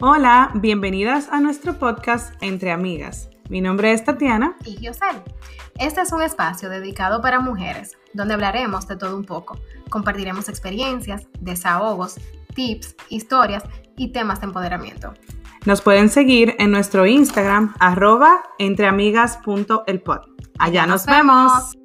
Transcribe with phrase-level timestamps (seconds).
[0.00, 3.28] Hola, bienvenidas a nuestro podcast Entre Amigas.
[3.48, 4.56] Mi nombre es Tatiana.
[4.64, 5.24] Y Yosel.
[5.76, 9.58] Este es un espacio dedicado para mujeres, donde hablaremos de todo un poco.
[9.90, 12.14] Compartiremos experiencias, desahogos,
[12.54, 13.64] tips, historias
[13.96, 15.14] y temas de empoderamiento.
[15.66, 20.20] Nos pueden seguir en nuestro Instagram, arroba entreamigas.elpod.
[20.60, 21.76] Allá nos, vemos.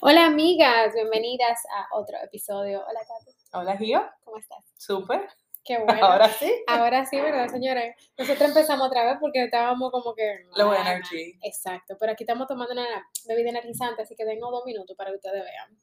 [0.00, 2.80] Hola amigas, bienvenidas a otro episodio.
[2.80, 3.37] Hola Tati.
[3.52, 4.04] Hola Gio.
[4.24, 4.64] ¿Cómo estás?
[4.76, 5.28] Súper.
[5.64, 6.04] Qué bueno.
[6.04, 6.52] Ahora sí.
[6.66, 7.94] Ahora sí, ¿verdad, señores?
[8.16, 10.46] Nosotros empezamos otra vez porque estábamos como que...
[10.56, 11.38] Low Ah, energy.
[11.42, 12.86] Exacto, pero aquí estamos tomando una
[13.26, 15.78] bebida energizante, así que dennos dos minutos para que ustedes vean.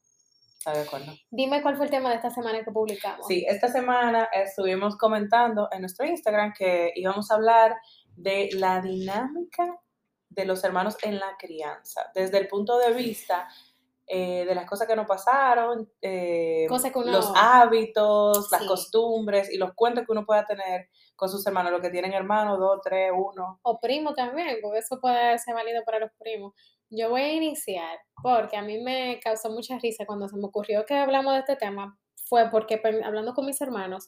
[0.57, 1.13] Está de acuerdo.
[1.29, 3.27] Dime cuál fue el tema de esta semana que publicamos.
[3.27, 7.75] Sí, esta semana estuvimos comentando en nuestro Instagram que íbamos a hablar
[8.15, 9.79] de la dinámica
[10.29, 13.47] de los hermanos en la crianza, desde el punto de vista
[14.07, 18.67] eh, de las cosas que nos pasaron, eh, Cosas que uno- los hábitos, las Sí.
[18.67, 22.59] costumbres y los cuentos que uno pueda tener con sus hermanos, los que tienen hermanos,
[22.59, 23.59] dos, tres, uno.
[23.63, 26.53] O primo también, porque eso puede ser válido para los primos.
[26.89, 30.85] Yo voy a iniciar porque a mí me causó mucha risa cuando se me ocurrió
[30.85, 31.97] que hablamos de este tema.
[32.27, 34.07] Fue porque pe- hablando con mis hermanos,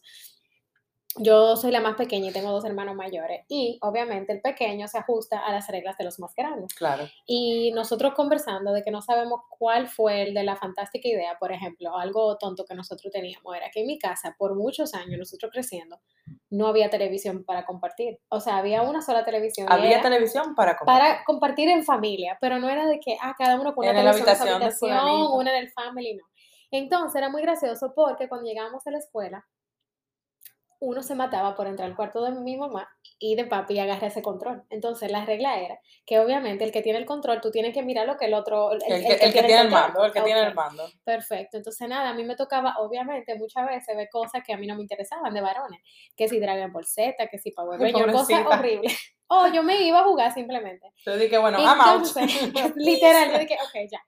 [1.20, 3.46] yo soy la más pequeña y tengo dos hermanos mayores.
[3.48, 6.74] Y obviamente el pequeño se ajusta a las reglas de los más grandes.
[6.74, 7.06] Claro.
[7.26, 11.52] Y nosotros conversando de que no sabemos cuál fue el de la fantástica idea, por
[11.52, 15.52] ejemplo, algo tonto que nosotros teníamos, era que en mi casa, por muchos años, nosotros
[15.52, 16.00] creciendo,
[16.50, 18.20] no había televisión para compartir.
[18.30, 19.68] O sea, había una sola televisión.
[19.70, 20.94] Había televisión para comer.
[20.94, 24.06] para compartir en familia, pero no era de que, ah, cada uno con una En
[24.06, 26.26] la televisión en su habitación su habitación, una en el family, no.
[26.72, 29.46] Entonces era muy gracioso porque cuando llegábamos a la escuela,
[30.80, 32.88] uno se mataba por entrar al cuarto de mi mamá
[33.20, 34.64] y de papi y agarrar ese control.
[34.70, 38.06] Entonces la regla era que obviamente el que tiene el control, tú tienes que mirar
[38.06, 38.72] lo que el otro...
[38.72, 40.48] El, El, que, el que tiene el mando, el que tiene Ok.
[40.50, 40.88] el mando.
[41.04, 44.68] Perfecto, entonces nada, a mí me tocaba obviamente muchas veces ver cosas que a mí
[44.68, 45.82] no me interesaban de varones,
[46.16, 48.98] que si Dragon Ball Z, que si Power Ay, Rangers, cosas horribles.
[49.30, 50.90] O yo me iba a jugar simplemente.
[51.06, 52.08] Yo dije, bueno, I'm out.
[52.08, 54.02] Entonces, literal, yo dije, ok, ya.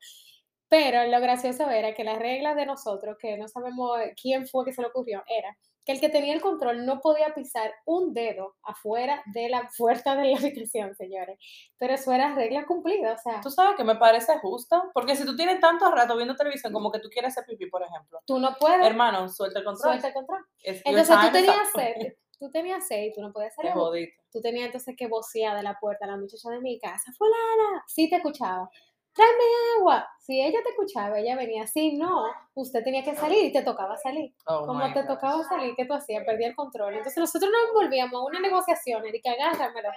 [0.69, 4.71] Pero lo gracioso era que las reglas de nosotros, que no sabemos quién fue que
[4.71, 8.56] se le ocurrió, era que el que tenía el control no podía pisar un dedo
[8.63, 11.38] afuera de la puerta de la habitación, señores.
[11.78, 15.25] Pero eso era regla cumplida, o sea, Tú sabes que me parece justo, porque si
[15.25, 18.39] tú tienes tanto rato viendo televisión como que tú quieres hacer pipí, por ejemplo, tú
[18.39, 19.91] no puedes hermano, suelta el control.
[19.91, 20.45] suelta el control.
[20.63, 23.73] Entonces tú tenías sed, tú tenías sed y tú no podías Qué salir.
[23.73, 24.22] jodito.
[24.31, 27.84] Tú tenías entonces que vocear de la puerta a la muchacha de mi casa, fulana,
[27.88, 28.69] sí te escuchaba,
[29.13, 29.43] tráeme
[29.77, 30.07] agua.
[30.19, 33.97] Si ella te escuchaba, ella venía, si no, usted tenía que salir y te tocaba
[33.97, 34.33] salir.
[34.45, 36.23] Oh Como te tocaba salir, ¿qué tú hacías?
[36.25, 36.93] Perdía el control.
[36.93, 39.89] Entonces nosotros nos envolvíamos a una negociación que agárramelo.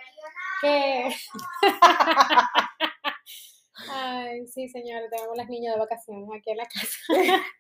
[0.60, 1.14] Que...
[3.90, 6.96] Ay, sí, señores, tenemos las niñas de vacaciones aquí en la casa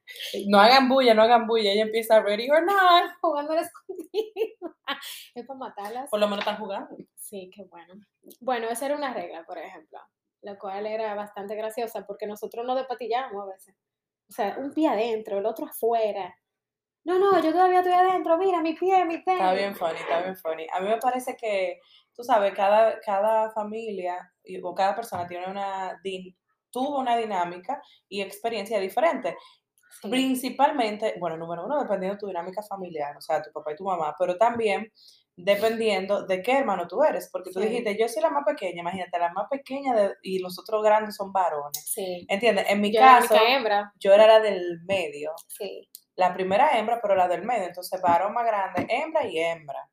[0.48, 1.72] No hagan bulla, no hagan bulla.
[1.72, 3.12] Ella empieza ready or not.
[3.20, 4.76] jugando al escondido.
[5.34, 6.10] Es para matarlas.
[6.10, 6.96] Por lo menos están jugando.
[7.16, 7.94] Sí, qué bueno.
[8.40, 9.98] Bueno, esa era una regla, por ejemplo,
[10.42, 13.74] la cual era bastante graciosa porque nosotros nos despatillamos a veces.
[14.28, 16.34] O sea, un pie adentro, el otro afuera.
[17.04, 19.40] No, no, yo todavía estoy adentro, mira, mi pie, mi tenis.
[19.40, 20.66] Está bien funny, está bien funny.
[20.72, 21.80] A mí me parece que,
[22.14, 24.32] tú sabes, cada, cada familia
[24.62, 26.36] o cada persona tiene una, din-
[26.70, 29.36] tuvo una dinámica y experiencia diferente.
[30.00, 30.08] Sí.
[30.08, 33.84] Principalmente, bueno, número uno, dependiendo de tu dinámica familiar, o sea, tu papá y tu
[33.84, 34.90] mamá, pero también
[35.36, 37.68] dependiendo de qué hermano tú eres, porque tú Sí.
[37.68, 41.16] dijiste, yo soy la más pequeña, imagínate, la más pequeña de- y los otros grandes
[41.16, 41.84] son varones.
[41.92, 42.26] Sí.
[42.28, 42.66] ¿Entiendes?
[42.68, 43.92] En mi Yo caso, hembra.
[43.98, 45.88] yo era la del medio, Sí.
[46.16, 49.88] la primera hembra, pero la del medio, entonces varón más grande, hembra y hembra.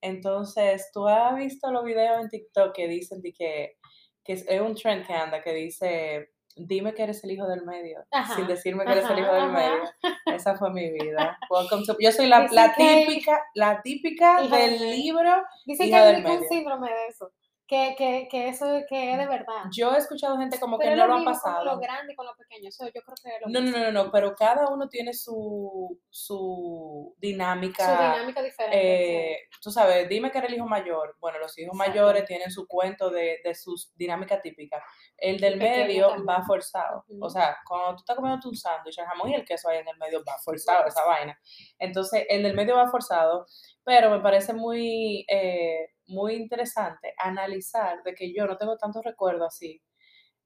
[0.00, 3.76] Entonces, tú has visto los videos en TikTok que dicen de que,
[4.24, 7.64] que es, es un trend que anda, que dice, dime que eres el hijo del
[7.64, 9.90] medio, sin decirme que eres el hijo ajá, del medio.
[10.34, 11.38] Esa fue mi vida.
[11.50, 15.30] Welcome to- yo soy la, la típica, la típica del libro.
[15.66, 17.30] Dicen que hay un síndrome de eso.
[17.68, 19.64] Que, que, que eso que es de verdad.
[19.72, 21.80] Yo he escuchado gente como Pero que no lo lo han mismo con lo pasado.
[21.80, 22.68] grande y con lo pequeño.
[22.68, 23.78] Eso yo creo que es lo No, no, mismo.
[23.78, 27.84] no, no, no, pero cada uno tiene su, su dinámica.
[27.84, 29.32] Su dinámica diferente.
[29.32, 31.16] eh, tú sabes, dime que eres el hijo mayor.
[31.18, 31.90] Bueno, los hijos Exacto.
[31.90, 34.80] mayores tienen su cuento de, de sus dinámicas típicas.
[35.16, 36.26] El del medio también.
[36.28, 37.04] va forzado.
[37.08, 37.30] O Ujú.
[37.30, 39.96] sea, cuando tú estás comiendo un sándwich, el jamón y el queso ahí en el
[39.98, 41.36] medio va forzado, esa vaina.
[41.80, 43.46] Entonces, el del medio va forzado,
[43.82, 49.54] pero me parece muy, eh, muy interesante analizar de que yo no tengo tantos recuerdos
[49.54, 49.82] así.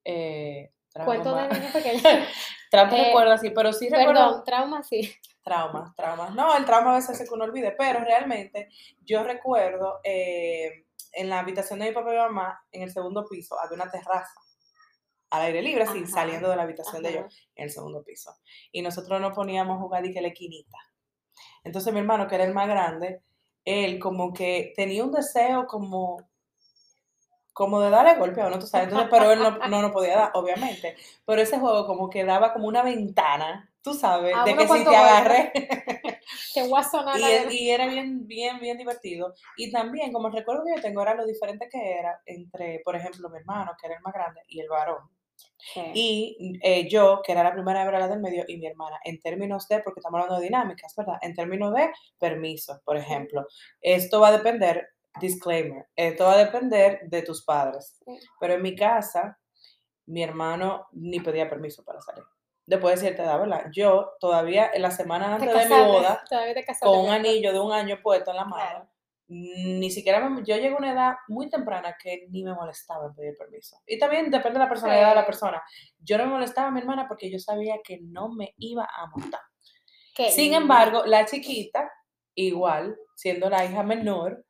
[0.04, 0.72] Eh,
[1.04, 2.00] Cuento de niño pequeño.
[2.08, 2.26] Eh,
[2.72, 5.14] recuerdos así, pero sí recuerdo Perdón, trauma sí.
[5.42, 6.34] traumas, traumas.
[6.34, 8.68] No, el trauma a veces hace que uno olvide, pero realmente
[9.00, 13.24] yo recuerdo eh, en la habitación de mi papá y mi mamá, en el segundo
[13.28, 14.40] piso, había una terraza
[15.30, 18.36] al aire libre, así, Ajá, saliendo de la habitación de ellos, en el segundo piso.
[18.72, 20.78] Y nosotros nos poníamos a jugar y que la esquinita.
[21.62, 23.22] Entonces mi hermano, que era el más grande,
[23.70, 26.30] él como que tenía un deseo como
[27.52, 30.16] como de darle golpe a uno, tú sabes, entonces, pero él no, no nos podía
[30.16, 30.96] dar, obviamente.
[31.26, 34.84] Pero ese juego como que daba como una ventana, tú sabes, Ah, de que si
[34.84, 35.52] te agarré.
[36.54, 39.34] Que voy a sonar y, y era bien, bien, bien divertido.
[39.56, 42.96] Y también, como el recuerdo que yo tengo, era lo diferente que era entre, por
[42.96, 45.10] ejemplo, mi hermano, que era el más grande, y el varón.
[45.58, 45.82] Sí.
[45.94, 49.68] Y eh, yo, que era la primera hembra del medio, y mi hermana, en términos
[49.68, 51.16] de, porque estamos hablando de dinámicas, ¿verdad?
[51.22, 53.46] En términos de permiso, por ejemplo.
[53.80, 54.88] Esto va a depender,
[55.20, 57.98] disclaimer, esto va a depender de tus padres.
[58.04, 58.18] Sí.
[58.40, 59.38] Pero en mi casa,
[60.06, 62.24] mi hermano ni pedía permiso para salir.
[62.66, 63.66] Después de cierta edad, ¿verdad?
[63.72, 66.22] Yo todavía en la semana Te antes de mi boda,
[66.80, 68.89] con un anillo de un año puesto en la mano, Claro.
[69.32, 73.14] Ni siquiera me- yo llegué a una edad muy temprana que ni me molestaba en
[73.14, 73.76] pedir permiso.
[73.86, 75.62] Y también depende de la personalidad de la persona.
[76.00, 79.06] Yo no me molestaba a mi hermana porque yo sabía que no me iba a
[79.14, 79.40] montar.
[80.30, 81.90] Sin embargo, la chiquita,
[82.34, 84.44] igual, siendo la hija menor,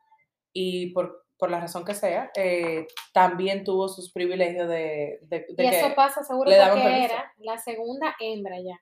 [0.53, 5.65] y por, por la razón que sea, eh, también tuvo sus privilegios de, de, de
[5.65, 5.79] Y que...
[5.81, 7.05] eso pasa seguro porque permiso.
[7.15, 8.81] era la segunda hembra ya.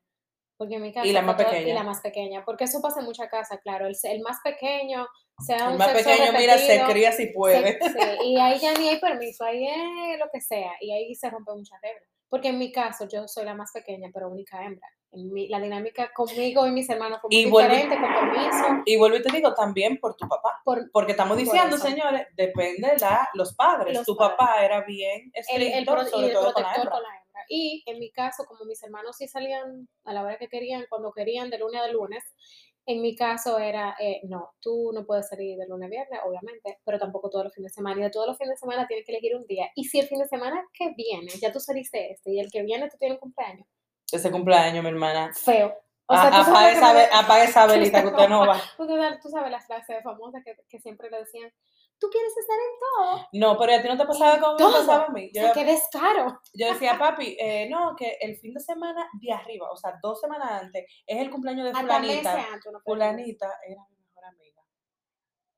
[0.58, 1.68] Porque en mi casa Y la más todo- pequeña.
[1.68, 2.44] Y la más pequeña.
[2.44, 3.86] Porque eso pasa en muchas casas, claro.
[3.86, 5.06] El, el más pequeño,
[5.46, 7.78] sea el un más sexo pequeño, mira, se repetido, cría si puede.
[7.80, 10.72] se- sí, y ahí ya ni hay permiso, ahí es lo que sea.
[10.80, 12.02] Y ahí se rompen muchas reglas.
[12.28, 14.86] Porque en mi caso, yo soy la más pequeña, pero única hembra.
[15.12, 18.82] Mi- la dinámica conmigo y mis hermanos fue muy Y vuelve- diferente, con permiso.
[18.84, 20.60] Y vuelvo y te digo, también por tu papá.
[20.64, 21.86] Por, Porque estamos Por diciendo, eso.
[21.86, 23.94] señores, depende de la, los padres.
[23.96, 24.36] Los tu padres.
[24.36, 26.90] papá era bien el, estricto, el y sobre el todo con la protector hembra.
[26.90, 27.17] con la hembra.
[27.48, 31.12] Y en mi caso, como mis hermanos sí salían a la hora que querían, cuando
[31.12, 32.22] querían, de lunes a lunes,
[32.86, 36.78] en mi caso era, eh, no, tú no puedes salir de lunes a viernes, obviamente,
[36.84, 38.00] pero tampoco todos los fines de semana.
[38.00, 39.68] Y de todos los fines de semana tienes que elegir un día.
[39.74, 42.62] Y si el fin de semana que viene, ya tú saliste este, y el que
[42.62, 43.66] viene tú tienes un cumpleaños,
[44.10, 45.32] Ese cumpleaños, mi hermana.
[45.34, 45.74] feo.
[46.06, 48.58] O A- sea, sabes que esa, me- apague esa velita que usted no va.
[49.22, 51.52] tú sabes la frase famosa que, que siempre le decían,
[51.98, 53.28] tú quieres estar en todo.
[53.32, 55.26] No, pero a ti no te pasaba como me pasaba a mí.
[55.26, 56.40] O Yo, sea, qué descaro.
[56.54, 60.20] yo decía, papi, eh, no, que el fin de semana de arriba, o sea, dos
[60.20, 62.32] semanas antes, es el cumpleaños de fulanita.
[62.32, 62.80] antes decir.
[62.84, 64.62] Fulanita era mi mejor amiga.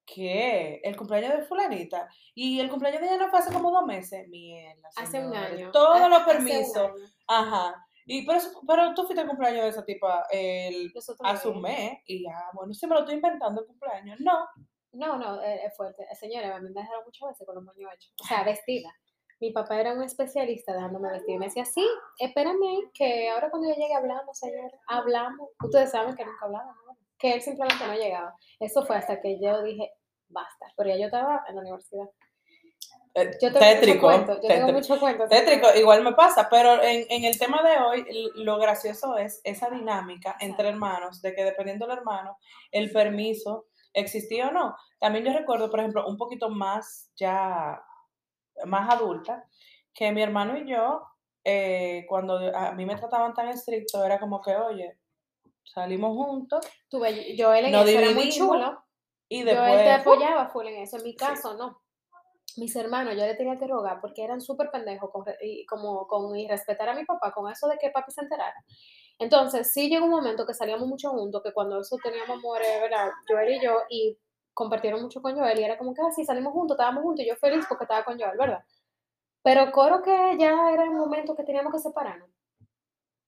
[0.06, 0.80] ¿Qué?
[0.82, 2.08] ¿El cumpleaños de fulanita?
[2.34, 4.26] Y el cumpleaños de ella no fue hace como dos meses.
[4.28, 5.70] Mierda, Hace un año.
[5.70, 6.90] Todos los permisos.
[7.28, 7.86] Ajá.
[8.06, 10.92] Y pero, eso- pero tú fuiste al cumpleaños de esa tipa el,
[11.22, 14.18] hace un mes y ya, bueno, sí me lo estoy inventando el cumpleaños.
[14.20, 14.48] No.
[14.92, 16.02] No, no, eh, es fuerte.
[16.10, 18.12] Eh, Señora, a mí me dejaron muchas veces con los moños hechos.
[18.22, 18.90] O sea, vestida.
[19.40, 21.38] Mi papá era un especialista dejándome vestir.
[21.38, 21.86] Me decía, sí,
[22.18, 24.78] espérame ahí, que ahora cuando yo llegue hablamos, señora.
[24.88, 25.48] Hablamos.
[25.64, 26.96] Ustedes saben que nunca hablamos, ¿no?
[27.18, 28.34] Que él simplemente no llegaba.
[28.58, 29.92] Eso fue hasta que yo dije,
[30.28, 30.66] basta.
[30.84, 32.06] Ya yo estaba en la universidad.
[33.14, 34.06] Eh, Yo tengo tétrico.
[34.08, 34.42] mucho cuento.
[34.42, 35.28] Yo tengo mucho cuento.
[35.28, 39.68] Tétrico, igual me pasa, pero en, en el tema de hoy, lo gracioso es esa
[39.68, 42.36] dinámica entre hermanos, de que dependiendo del hermano,
[42.70, 44.76] el permiso existía o no.
[44.98, 47.82] También yo recuerdo, por ejemplo, un poquito más ya,
[48.64, 49.44] más adulta,
[49.94, 51.02] que mi hermano y yo,
[51.44, 54.98] eh, cuando a mí me trataban tan estricto, era como que, oye,
[55.64, 58.84] salimos juntos Tuve, yo él en Nos eso era muy chulo.
[59.28, 60.00] y Yo él te después...
[60.00, 60.96] apoyaba full en eso.
[60.98, 61.80] En mi caso, no.
[62.56, 66.36] Mis hermanos, yo le tenía que rogar porque eran súper pendejos con, y como con
[66.36, 68.64] y respetar a mi papá, con eso de que papi se enterara.
[69.20, 73.10] Entonces, sí llegó un momento que salíamos mucho juntos, que cuando eso teníamos amores, ¿verdad?
[73.28, 74.18] Joel y yo, y
[74.54, 77.36] compartieron mucho con Joel, y era como que así salimos juntos, estábamos juntos, y yo
[77.36, 78.64] feliz porque estaba con Joel, ¿verdad?
[79.42, 82.30] Pero coro que ya era el momento que teníamos que separarnos.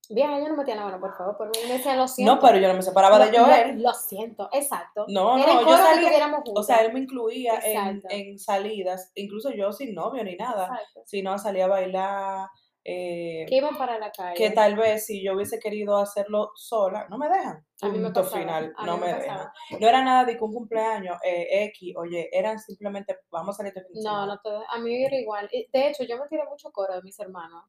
[0.08, 2.34] Bien, yo no metía la mano, por favor, por mí me decía, lo siento.
[2.34, 3.82] No, pero yo no me separaba de Joel.
[3.82, 5.04] Lo, siento, exacto.
[5.08, 9.12] No, Era no, el yo que salía, o sea, él me incluía en, en salidas,
[9.14, 11.02] incluso yo sin novio ni nada, Exacto.
[11.04, 12.48] sino salía a bailar,
[12.84, 14.34] eh, Que iban para la calle.
[14.34, 17.64] que tal vez si yo hubiese querido hacerlo sola, no me dejan.
[17.82, 19.48] A mí me Punto pasaba, final, a no me dejan.
[19.80, 23.72] No era nada de que un cumpleaños eh, X, oye, eran simplemente, vamos a salir
[23.76, 25.48] este fin de No, no te- a mí era igual.
[25.52, 27.64] De hecho, yo me tiré mucho coro de mis hermanos,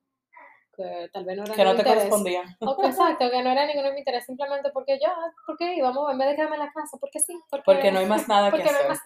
[0.75, 1.96] que tal vez no era que no te interés.
[2.05, 2.46] correspondían.
[2.84, 5.12] Exacto, que no era ninguno de mi interés, simplemente porque yo,
[5.46, 8.05] porque íbamos, en vez de quedarme en la casa, porque sí, porque, Porque no hay
[8.08, 8.88] más nada que no hacer.
[8.88, 9.00] más.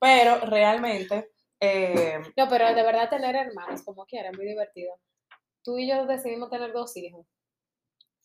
[0.00, 4.94] Pero realmente, eh, No, pero de verdad tener hermanos, como quiera, es muy divertido.
[5.64, 7.26] Tú y yo decidimos tener dos hijos,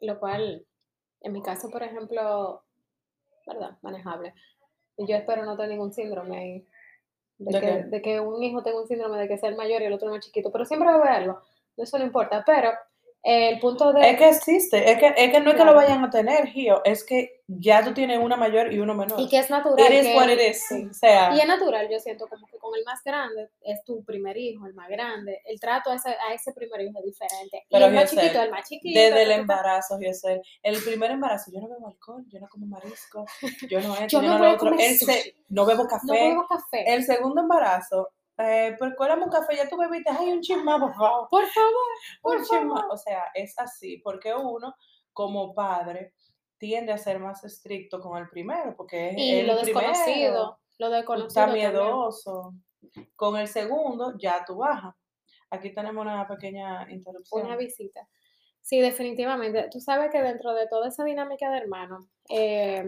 [0.01, 0.67] lo cual,
[1.21, 2.63] en mi caso, por ejemplo,
[3.47, 3.77] ¿verdad?
[3.81, 4.33] Manejable.
[4.97, 6.67] Yo espero no tener ningún síndrome ahí.
[7.37, 9.81] De, ¿De que, de que un hijo tenga un síndrome de que sea el mayor
[9.81, 11.41] y el otro más chiquito, pero siempre va a haber algo.
[11.77, 12.43] Eso no importa.
[12.45, 12.71] Pero
[13.21, 14.11] El punto de...
[14.11, 16.81] Es que existe, es que, es que no es que lo vayan a tener, Gio,
[16.85, 19.19] es que ya tú tienes una mayor y uno menor.
[19.19, 19.77] Y que es natural.
[20.15, 20.65] What it is.
[20.67, 20.87] sí.
[20.89, 24.03] O sea, Y es natural, yo siento como que con el más grande es tu
[24.05, 25.41] primer hijo, el más grande.
[25.45, 27.65] El trato a ese, a ese primer hijo es diferente.
[27.69, 28.99] Pero, y el más chiquito, el más chiquito.
[28.99, 33.25] desde el embarazo, Giosel, el primer embarazo, yo no bebo alcohol, yo no como marisco,
[33.67, 36.05] yo no esto, Yo yo, no no voy a comer el no bebo café.
[36.05, 36.93] No bebo café.
[36.93, 40.93] El segundo embarazo, eh, pues cuélame un café, ya tú bebiste, ay, un chisma, por
[40.95, 41.27] favor.
[41.29, 41.87] Por favor,
[42.21, 42.71] por un.
[42.91, 44.75] O sea, es así, porque uno,
[45.13, 46.13] como padre,
[46.57, 49.79] tiende a ser más estricto con el primero, porque es Y el lo primero.
[49.81, 51.33] desconocido, lo desconocido.
[51.45, 51.71] también.
[51.73, 52.53] miedoso.
[53.15, 54.95] Con el segundo, ya tú bajas.
[55.49, 57.45] Aquí tenemos una pequeña interrupción.
[57.45, 58.07] Una visita.
[58.61, 59.67] Sí, definitivamente.
[59.71, 62.85] Tú sabes que dentro de toda esa dinámica de hermanos, eh,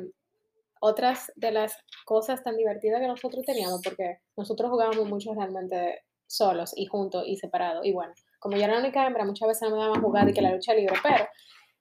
[0.82, 6.74] otras de las cosas tan divertidas que nosotros teníamos, porque nosotros jugábamos mucho realmente solos
[6.76, 7.86] y juntos y separados.
[7.86, 10.34] Y bueno, como yo era la única hembra, muchas veces no me daban jugar y
[10.34, 11.28] que la lucha libre, pero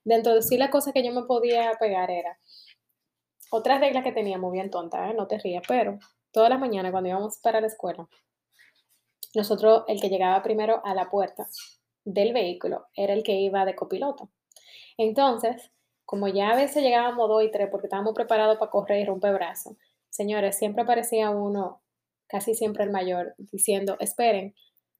[0.05, 2.39] dentro de sí las cosas que yo me podía pegar era
[3.51, 5.15] otras reglas que teníamos bien tontas, ¿eh?
[5.15, 5.99] no te rías, pero
[6.31, 8.07] todas las mañanas cuando íbamos para la escuela,
[9.35, 11.49] nosotros, el que llegaba primero a la puerta
[12.05, 14.31] del vehículo era el que iba de copiloto.
[14.99, 15.71] Entonces,
[16.11, 19.33] como ya a veces llegábamos dos y tres porque estábamos preparados para correr y romper
[19.33, 19.77] brazos,
[20.09, 21.85] señores, siempre aparecía uno,
[22.27, 24.57] casi siempre el mayor, diciendo, esperen,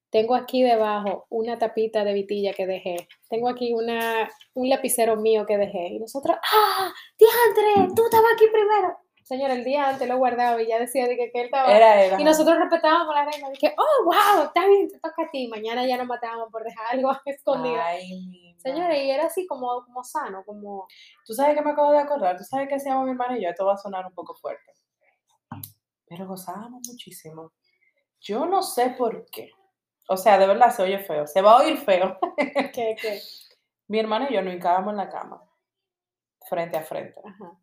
[0.09, 5.45] tengo aquí debajo una tapita de vitilla que dejé, tengo aquí una, un lapicero mío
[5.45, 5.89] que dejé.
[5.89, 6.93] Y nosotros, ¡ah!
[7.19, 7.93] ¡Diantre!
[7.93, 8.95] ¡Tú estabas aquí primero!
[9.31, 11.73] Señor, el día antes lo guardaba y ya decía de que, que él estaba...
[11.73, 12.19] Era, era.
[12.19, 15.47] Y nosotros respetábamos la regla, dije, oh, wow, está bien, te toca a ti.
[15.47, 17.81] Mañana ya nos matábamos por dejar algo escondido.
[17.81, 20.85] Ay, Señores, y era así como, como sano, como...
[21.25, 23.49] Tú sabes que me acabo de acordar, tú sabes que hacíamos mi hermana y yo,
[23.49, 24.73] esto va a sonar un poco fuerte.
[26.07, 27.53] Pero gozábamos muchísimo.
[28.19, 29.49] Yo no sé por qué.
[30.09, 31.25] O sea, de verdad se oye feo.
[31.25, 32.19] Se va a oír feo.
[32.73, 33.21] que, que,
[33.87, 35.41] Mi hermana y yo nos hincábamos en la cama,
[36.49, 37.21] frente a frente.
[37.23, 37.57] ajá.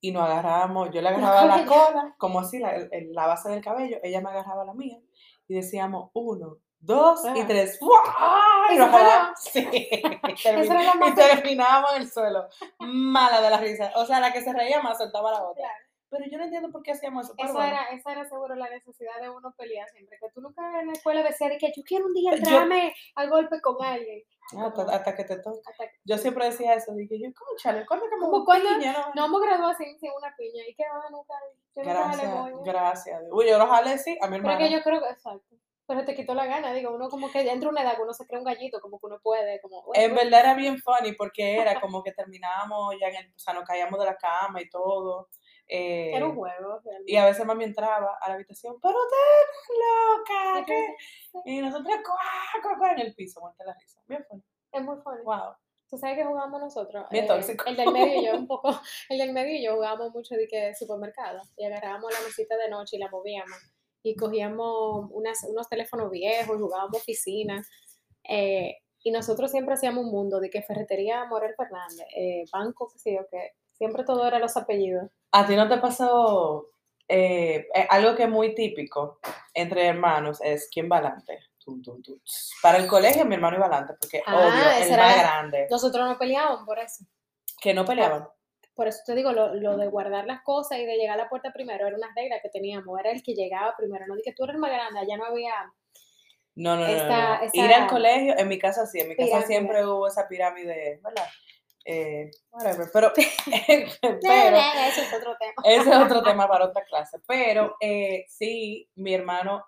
[0.00, 3.62] Y nos agarrábamos, yo le agarraba la cola, como así, la, el- la base del
[3.64, 4.98] cabello, ella me agarraba la mía.
[5.48, 7.78] Y decíamos, uno, dos y tres.
[7.80, 9.40] Y ¿Eso nos fue jalábamos.
[9.40, 9.68] Sí.
[9.70, 12.46] y terminábamos en el suelo.
[12.80, 13.92] Mala de la risa.
[13.96, 15.62] O sea, la que se reía más soltaba la otra.
[15.62, 15.84] Claro.
[16.08, 17.34] Pero yo no entiendo por qué hacíamos eso.
[17.36, 17.62] bueno.
[17.62, 20.16] era, esa era seguro la necesidad de uno pelear siempre.
[20.20, 22.94] Que tú nunca en la escuela decías de que yo quiero un día Yo- entrarme
[23.16, 24.22] al golpe con alguien.
[24.58, 25.72] Hasta, hasta que te toca.
[26.04, 26.94] Yo siempre decía eso.
[26.94, 29.28] Dije, yo, conchale, ¿cuándo que me piña, no?
[29.28, 30.62] Me gradué sin, sin una piña.
[30.68, 31.34] Y que va nunca.
[31.74, 32.62] Yo Gracias, moño.
[32.62, 33.22] gracias.
[33.32, 34.58] Uy, yo lo jalé, sí, a mi Pero es hermana.
[34.58, 35.56] que yo creo que exacto.
[35.88, 38.26] Pero te quitó la gana, digo, uno como que entra una edad que uno se
[38.26, 40.24] cree un gallito, como que uno puede, como bueno, En bueno.
[40.30, 43.62] verdad era bien funny porque era como que terminábamos ya en el, o sea, nos
[43.64, 45.28] caíamos de la cama y todo.
[45.68, 47.12] Eh, era un juego, realmente.
[47.12, 50.86] y a veces mami entraba a la habitación, pero es loca, ¿qué?
[51.44, 54.00] Y nosotros, cuá, cuá, cuá, en el piso, muerta la risa.
[54.06, 54.42] Bien funny.
[54.72, 55.22] Es muy funny.
[55.24, 55.54] Wow.
[55.88, 57.06] ¿Tú sabes que jugamos nosotros?
[57.10, 57.64] Bien Eh, tóxico.
[57.66, 60.48] El del medio y yo un poco, el del medio y yo jugábamos mucho de
[60.48, 63.56] que supermercado y agarrábamos la mesita de noche y la movíamos
[64.02, 67.64] y cogíamos unas, unos teléfonos viejos jugábamos oficina
[68.28, 72.98] eh, y nosotros siempre hacíamos un mundo de que ferretería Morel Fernández, eh, banco, qué
[72.98, 75.10] sé yo, que siempre todo era los apellidos.
[75.32, 76.70] ¿A ti no te pasó
[77.08, 79.18] eh, eh, algo que es muy típico
[79.54, 81.40] entre hermanos es quién va adelante?
[81.58, 82.18] Tum, tum, tum.
[82.62, 86.06] Para el colegio mi hermano iba adelante porque Ah, obvio, el más la- grande, Nosotros
[86.08, 87.04] no peleábamos por eso.
[87.60, 88.28] que no peleaban.
[88.74, 91.28] Por eso te digo, lo, lo de guardar las cosas y de llegar a la
[91.30, 94.32] puerta primero era una regla que teníamos, era el que llegaba primero, no di que
[94.34, 95.54] tú eres el más grande, allá no había...
[96.56, 99.46] No, no, no, Ir al colegio, en mi casa sí, en mi casa Pirámide.
[99.46, 101.26] siempre hubo esa pirámide, ¿verdad?
[101.88, 103.12] Eh, whatever, pero,
[104.00, 105.52] pero eso es otro tema.
[105.64, 107.18] ese es otro tema para otra clase.
[107.26, 109.64] Pero eh, sí, mi hermano,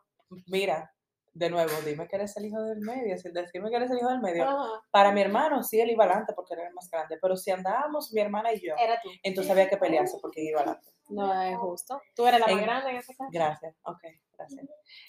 [0.46, 0.92] mira,
[1.32, 4.08] de nuevo, dime que eres el hijo del medio, sin decirme que eres el hijo
[4.08, 4.42] del medio.
[4.44, 7.52] Ajá, Para mi hermano sí él iba adelante porque era el más grande, pero si
[7.52, 9.10] andábamos mi hermana y yo, Era tú.
[9.22, 10.90] entonces había que pelearse porque iba adelante.
[11.10, 12.02] No es justo.
[12.16, 13.30] Tú eres la más En- grande en ese caso.
[13.32, 14.00] Gracias, ok,
[14.36, 14.66] gracias.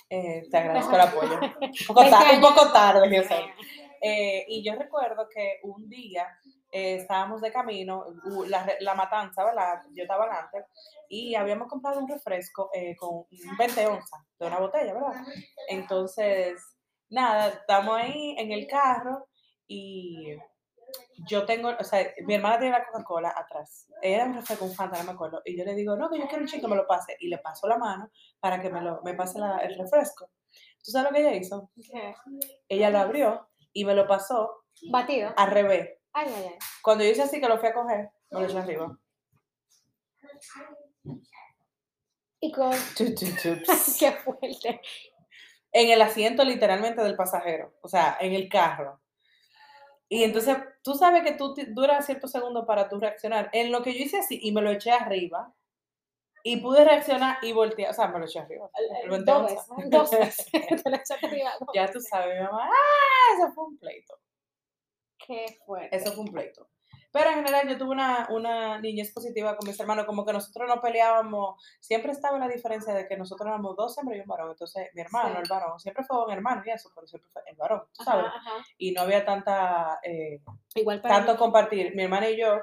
[0.09, 1.39] Eh, te agradezco el apoyo.
[1.41, 3.39] Un poco, Es ta- que un poco tarde, yo sé.
[4.01, 6.25] Eh, y yo recuerdo que un día
[6.71, 8.05] eh, estábamos de camino,
[8.47, 9.81] la, la matanza, ¿verdad?
[9.93, 10.65] Yo estaba antes,
[11.09, 13.25] y habíamos comprado un refresco eh, con
[13.57, 15.13] 20 onzas de una botella, ¿verdad?
[15.67, 16.61] Entonces,
[17.09, 19.27] nada, estamos ahí en el carro
[19.67, 20.35] y
[21.27, 23.88] yo tengo, o sea, mi hermana tiene la Coca-Cola atrás.
[24.01, 25.41] Era un refresco, un Fanta, no me acuerdo.
[25.45, 27.15] Y yo le digo, no, que yo quiero un chico, me lo pase.
[27.19, 28.09] Y le paso la mano
[28.39, 30.29] para que me, lo, me pase la- el refresco.
[30.83, 31.69] ¿Tú sabes lo que ella hizo?
[31.75, 32.15] ¿Qué?
[32.67, 35.31] Ella lo abrió y me lo pasó Batido.
[35.38, 35.98] al revés.
[36.13, 36.57] Ay, ay, ay.
[36.81, 38.97] Cuando yo hice así que lo fui a coger, me lo echó arriba.
[42.41, 42.71] Y con...
[43.99, 44.81] Qué fuerte.
[45.71, 48.99] En el asiento literalmente del pasajero, o sea, en el carro.
[50.07, 53.49] Y entonces tú sabes que tú ti- dura ciertos segundos para tú reaccionar.
[53.53, 55.53] En lo que yo hice así y me lo eché arriba
[56.43, 58.69] y pude reaccionar y voltear, o sea, me lo eché arriba.
[59.03, 59.45] el Dos 21.
[59.45, 60.45] veces, dos veces.
[60.83, 63.35] Te la echaste arriba dos Ya tú sabes, mi mamá, ¡ah!
[63.37, 64.15] Eso fue un pleito.
[65.29, 65.95] Qué fuerte.
[65.95, 66.67] Eso fue un pleito.
[67.12, 70.67] Pero en general yo tuve una, una niñez positiva con mis hermanos, como que nosotros
[70.67, 74.51] no peleábamos, siempre estaba la diferencia de que nosotros éramos dos hembras y un varón,
[74.51, 75.41] entonces mi hermano, Sí.
[75.43, 78.25] el varón, siempre fue un hermano y eso, pero siempre fue el varón, tú ¿sabes?
[78.27, 78.51] ajá.
[78.77, 80.41] Y no había tanta, eh,
[80.75, 81.38] Igual para tanto mí.
[81.39, 81.95] compartir.
[81.95, 82.59] Mi hermana y yo,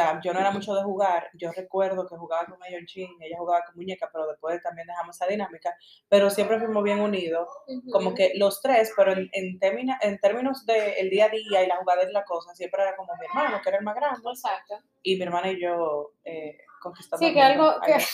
[0.00, 3.36] sea, yo no era mucho de jugar, yo recuerdo que jugaba con en chin, ella
[3.38, 5.74] jugaba con muñeca, pero después también dejamos esa dinámica,
[6.08, 7.48] pero siempre fuimos bien unidos,
[7.90, 8.16] como Ujú.
[8.16, 11.76] que los tres, pero en, en, término- en términos del día a día y la
[11.76, 14.74] jugadera y la cosa, siempre era como mi hermano, que era el más grande, Exacto.
[15.02, 17.70] y mi hermana y yo eh, conquistando Sí, el que mundo.
[17.70, 18.04] algo, que, Allá.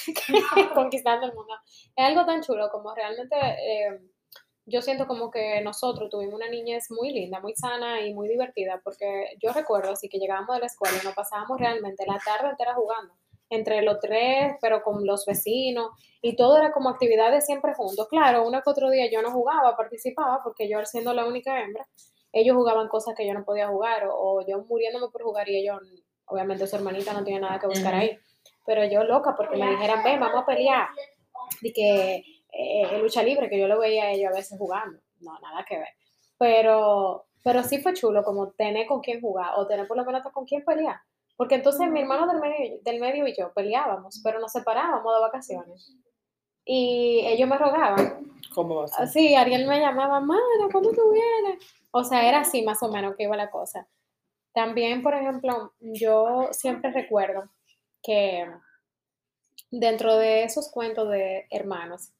[0.54, 1.54] que- conquistando el mundo.
[1.96, 4.00] Es algo tan chulo como realmente eh,
[4.66, 8.80] yo siento como que nosotros tuvimos una niñez muy linda, muy sana y muy divertida,
[8.84, 12.50] porque yo recuerdo así que llegábamos de la escuela y nos pasábamos realmente la tarde
[12.50, 13.14] entera jugando,
[13.50, 15.90] entre los tres, pero con los vecinos,
[16.20, 18.06] y todo era como actividades siempre juntos.
[18.08, 21.86] Claro, uno que otro día yo no jugaba, participaba, porque yo siendo la única hembra,
[22.32, 25.58] ellos jugaban cosas que yo no podía jugar, o, o yo muriéndome por jugar y
[25.58, 25.80] ellos,
[26.26, 28.16] obviamente su hermanita no tiene nada que buscar ahí.
[28.64, 30.88] Pero yo loca porque me dijeran, ven, vamos a pelear.
[31.60, 35.00] De que eh, lucha libre, que yo lo veía a ellos a veces jugando.
[35.20, 35.88] No, nada que ver.
[36.38, 40.22] Pero, pero sí fue chulo como tener con quién jugar o tener por lo menos
[40.32, 41.00] con quién pelear.
[41.36, 45.20] Porque entonces mi hermano del medio, del medio y yo peleábamos, pero nos separábamos de
[45.20, 45.96] vacaciones.
[46.64, 48.32] Y ellos me rogaban.
[48.54, 49.04] ¿Cómo va a ser?
[49.04, 51.64] Así, Ariel me llamaba, Mana, ¿cuándo tú vienes?
[51.90, 53.88] O sea, era así más o menos que iba la cosa.
[54.52, 57.50] También, por ejemplo, yo siempre recuerdo
[58.02, 58.46] que
[59.70, 62.12] dentro de esos cuentos de hermanos,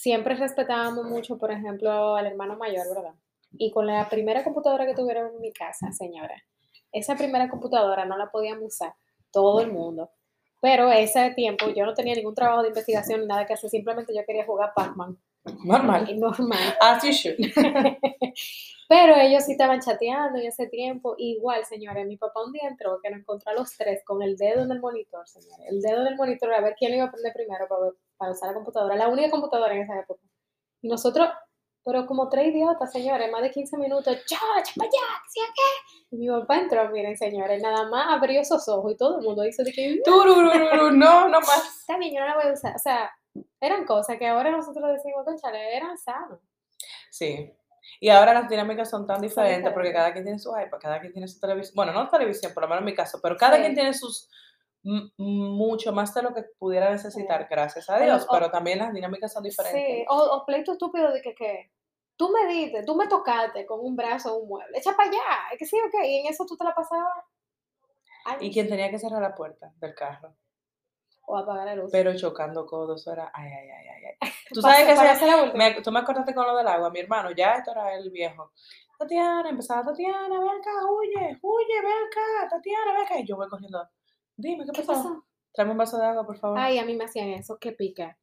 [0.00, 3.14] siempre respetábamos mucho, por ejemplo, al hermano mayor, ¿verdad?
[3.52, 6.42] Y con la primera computadora que tuvieron en mi casa, señora,
[6.90, 8.94] esa primera computadora no la podíamos usar
[9.30, 10.10] todo el mundo.
[10.62, 14.14] Pero ese tiempo yo no tenía ningún trabajo de investigación ni nada que hacer, simplemente
[14.14, 15.18] yo quería jugar Pac-Man.
[15.64, 16.08] Normal.
[16.08, 16.58] Y Normal.
[16.80, 17.36] As you should.
[18.88, 21.14] Pero ellos sí estaban chateando en ese tiempo.
[21.18, 24.36] Igual, señores, mi papá un día entró que nos encontró a los tres con el
[24.36, 25.66] dedo en el monitor, señores.
[25.68, 28.32] El dedo en el monitor a ver quién lo iba a aprender primero para, para
[28.32, 28.94] usar la computadora.
[28.96, 30.20] La única computadora en esa época.
[30.82, 31.28] Y nosotros,
[31.82, 35.22] pero como tres idiotas, señores, más de 15 minutos, ¡cha, cha, para allá!
[35.30, 36.16] ¿Sí qué?
[36.16, 39.44] Y mi papá entró, miren, señores, nada más abrió esos ojos y todo el mundo
[39.46, 41.78] hizo de que, no, no más.
[41.80, 42.76] está bien, yo no la voy a usar.
[42.76, 43.10] O sea,
[43.60, 46.40] eran cosas que ahora nosotros decimos, conchale, eran sanos.
[47.10, 47.50] Sí.
[47.98, 51.12] Y ahora las dinámicas son tan diferentes porque cada quien tiene su iPad, cada quien
[51.12, 51.74] tiene su televisión.
[51.76, 53.62] Bueno, no televisión, por lo menos en mi caso, pero cada Sí.
[53.62, 54.28] quien tiene sus
[54.82, 57.46] mucho más de lo que pudiera necesitar, Sí.
[57.50, 60.06] gracias a Dios, o- pero también las dinámicas son Sí, diferentes.
[60.08, 61.70] o, o pleito estúpido de que, que
[62.16, 65.20] tú me diste, tú me tocaste con un brazo o un mueble, echa para allá,
[65.52, 67.12] es que sí, ok, y en eso tú te la pasabas
[68.40, 70.34] Y quien tenía que cerrar la puerta del carro,
[71.26, 71.90] o apagar la luz.
[71.92, 74.30] pero chocando codos, era ay, ay, ay, ay, ay.
[74.54, 75.56] Tú sabes que vuelta.
[75.56, 78.52] me, tú me acordaste con lo del agua, mi hermano, ya esto era el viejo.
[78.98, 83.18] Tatiana, empezaba, Tatiana, ven acá, huye, huye, ven acá, Tatiana, ven acá.
[83.18, 83.88] Y yo voy corriendo,
[84.40, 85.02] dime, ¿qué ¿Qué pasó?
[85.02, 85.24] pasó?
[85.52, 86.58] Tráeme un vaso de agua, por favor.
[86.58, 88.16] Ay, a mí me hacían eso, que pica.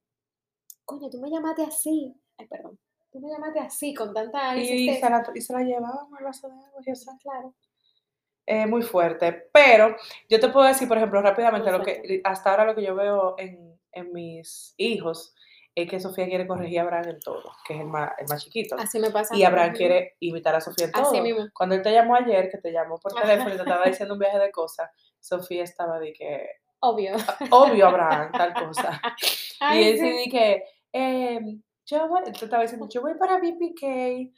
[0.85, 2.15] Coño, tú me llamaste así.
[2.37, 2.79] Ay, perdón.
[3.11, 5.09] Tú me llamaste así, con tanta y, se insistencia.
[5.09, 7.11] la, y se la llevábamos el vaso de agua, y eso.
[7.21, 7.53] Claro.
[8.45, 9.49] eh, muy fuerte.
[9.51, 9.95] Pero
[10.29, 13.35] yo te puedo decir, por ejemplo, rápidamente, lo que hasta ahora lo que yo veo
[13.37, 15.35] en, en mis hijos
[15.75, 18.43] es que Sofía quiere corregir a Abraham en todo, que es el más, el más
[18.43, 18.75] chiquito.
[18.79, 19.35] Así me pasa.
[19.35, 21.03] Y Abraham quiere imitar a Sofía en todo.
[21.03, 21.45] Así mismo.
[21.53, 24.19] Cuando él te llamó ayer, que te llamó por teléfono y te estaba diciendo un
[24.19, 24.89] viaje de cosas,
[25.27, 27.15] Sofía estaba de que, Obvio.
[27.51, 29.01] obvio Abraham, tal cosa.
[29.73, 30.09] y él sí.
[30.09, 30.63] de que,
[30.93, 34.31] em, yo voy, estaba diciendo, yo voy para BPK.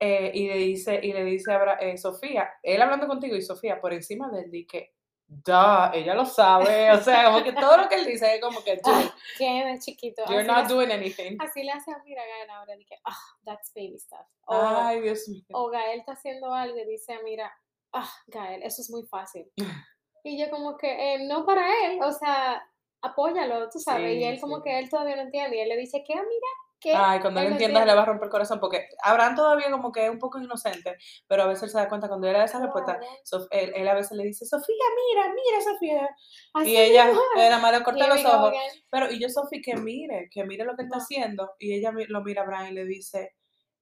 [0.00, 3.80] eh, y le dice, y le dice a eh, Sofía, él hablando contigo y Sofía
[3.80, 4.94] por encima de él, di que,
[5.26, 8.62] da, ella lo sabe, o sea, como que todo lo que él dice es como
[8.62, 10.22] que, dude, Qué chiquito.
[10.28, 11.36] you're Así not le- doing anything.
[11.40, 14.26] Así le hace a mí Gael ahora, de que, ah, that's baby stuff.
[14.46, 15.42] O, Ay, Dios mío.
[15.52, 17.50] o Gael está haciendo algo y dice, mira,
[17.94, 19.50] ah, Gael, eso es muy fácil.
[20.26, 22.62] Y yo como que, eh, no para él, o sea,
[23.02, 24.10] apóyalo, tú sabes.
[24.12, 24.62] Sí, y él como sí.
[24.64, 25.58] que él todavía no entiende.
[25.58, 26.48] Y él le dice, ¿qué, mira?
[26.80, 26.94] ¿Qué?
[26.94, 29.92] Ay, cuando él entienda se le va a romper el corazón, porque Abraham todavía como
[29.92, 32.44] que es un poco inocente, pero a veces él se da cuenta cuando él da
[32.44, 32.98] esa respuesta.
[33.22, 34.74] Sof- él, él a veces le dice, Sofía,
[35.10, 36.16] mira, mira, Sofía.
[36.54, 38.54] Así y ella, nada más le corta los ojos.
[38.88, 41.02] Pero, y yo, Sofía, que mire, que mire lo que está No.
[41.02, 41.52] haciendo.
[41.58, 43.34] Y ella lo mira a Abraham y le dice,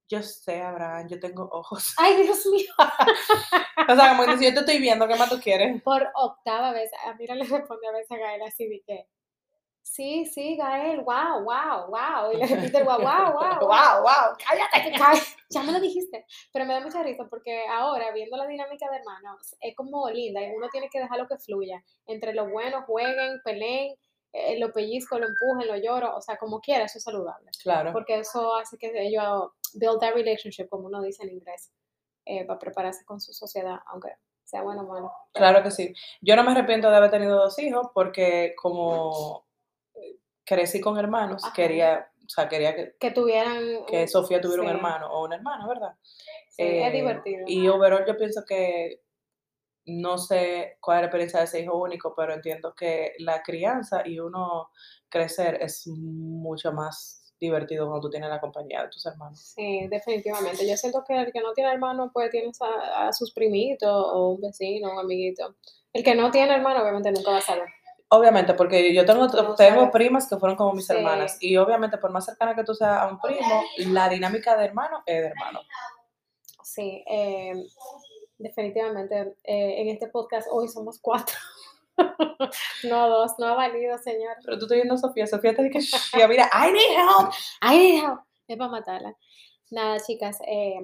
[0.09, 1.93] yo sé, Abraham, yo tengo ojos.
[1.97, 2.71] Ay, Dios mío.
[3.89, 5.81] o sea, como que si yo te estoy viendo, ¿qué más tú quieres?
[5.81, 9.07] Por octava vez, a Mira le responde a veces a Gael así de que,
[9.81, 12.31] sí, sí, Gael, wow, wow, wow.
[12.33, 14.93] Y le repite el wow, wow, wow, wow, wow, cállate.
[15.49, 16.25] Ya me lo dijiste.
[16.51, 20.41] Pero me da mucha risa porque ahora, viendo la dinámica de hermanos, es como linda
[20.41, 21.83] y uno tiene que dejarlo que fluya.
[22.07, 23.95] Entre los buenos, jueguen, peleen,
[24.33, 27.51] eh, lo pellizco, lo empujen, lo lloro, o sea, como quiera, eso es saludable.
[27.61, 27.93] Claro.
[27.93, 31.71] Porque eso hace que ellos build that relationship, como uno dice en inglés,
[32.25, 34.09] eh, para prepararse con su sociedad, aunque
[34.43, 35.11] sea bueno o malo.
[35.33, 35.93] Claro que sí.
[36.21, 39.45] Yo no me arrepiento de haber tenido dos hijos porque como
[40.45, 41.53] crecí con hermanos, Ajá.
[41.53, 43.85] quería, o sea, quería que, Que tuvieran...
[43.87, 45.95] que Sofía tuviera un hermano o una hermana, ¿verdad?
[46.49, 47.45] sí, es Eh, divertido.
[47.47, 49.01] Y overall yo pienso que
[49.85, 54.01] no sé cuál es la experiencia de ese hijo único, pero entiendo que la crianza
[54.05, 54.69] y uno
[55.09, 59.39] crecer es mucho más divertido cuando tú tienes la compañía de tus hermanos.
[59.55, 60.67] Sí, definitivamente.
[60.67, 64.29] Yo siento que el que no tiene hermano, pues tiene a, a sus primitos o
[64.29, 65.55] un vecino, un amiguito.
[65.91, 67.67] El que no tiene hermano, obviamente nunca va a saber.
[68.09, 69.89] Obviamente, porque yo tengo, No tengo sabes.
[69.91, 70.93] primas que fueron como mis Sí.
[70.93, 74.65] hermanas y obviamente por más cercana que tú seas a un primo, la dinámica de
[74.65, 75.59] hermano es de hermano.
[76.63, 77.53] Sí, eh,
[78.37, 79.35] definitivamente.
[79.43, 81.35] eh, en este podcast hoy somos cuatro.
[82.83, 84.35] no dos, no ha valido, señor.
[84.43, 87.33] Pero tú estás viendo a Sofía, Sofía te dice, mira, I need help.
[87.61, 88.19] Ay, help.
[88.47, 89.15] Es para matarla.
[89.71, 90.79] Nada, chicas, eh,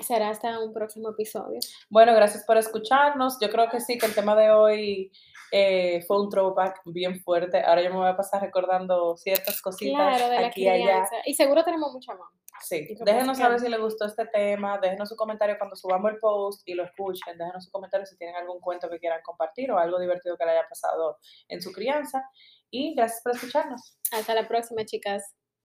[0.00, 1.58] será hasta un próximo episodio.
[1.90, 3.38] Bueno, gracias por escucharnos.
[3.40, 5.12] Yo creo que sí, que el tema de hoy
[5.52, 7.62] eh, fue un throwback bien fuerte.
[7.62, 11.08] Ahora yo me voy a pasar recordando ciertas cositas Claro, de la aquí y allá.
[11.24, 12.28] Y seguro tenemos mucha más.
[12.62, 16.66] Sí, déjenos saber si les gustó este tema, déjenos su comentario cuando subamos el post
[16.66, 20.00] y lo escuchen, déjenos su comentario si tienen algún cuento que quieran compartir o algo
[20.00, 22.24] divertido que le haya pasado en su crianza.
[22.70, 23.98] Y gracias por escucharnos.
[24.10, 25.34] Hasta la próxima, chicas.